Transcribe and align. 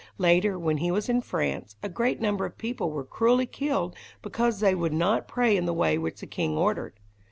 Later, 0.17 0.57
when 0.57 0.77
he 0.77 0.89
was 0.89 1.09
in 1.09 1.21
France, 1.21 1.75
a 1.83 1.87
great 1.87 2.19
number 2.19 2.43
of 2.43 2.57
people 2.57 2.89
were 2.89 3.03
cruelly 3.03 3.45
killed 3.45 3.95
because 4.23 4.59
they 4.59 4.73
would 4.73 4.93
not 4.93 5.27
pray 5.27 5.55
in 5.55 5.67
the 5.67 5.75
way 5.75 5.95
which 5.99 6.21
the 6.21 6.25
king 6.25 6.57
ordered. 6.57 6.99